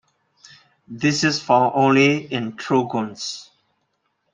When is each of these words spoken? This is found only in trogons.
This 0.87 1.23
is 1.23 1.43
found 1.43 1.73
only 1.75 2.25
in 2.33 2.53
trogons. 2.53 3.51